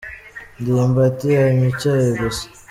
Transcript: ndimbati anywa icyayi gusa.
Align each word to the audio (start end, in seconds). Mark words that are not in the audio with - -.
ndimbati 0.59 1.27
anywa 1.43 1.67
icyayi 1.71 2.09
gusa. 2.19 2.43